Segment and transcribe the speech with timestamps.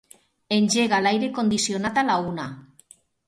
[0.55, 2.47] Engega l'aire condicionat a la una.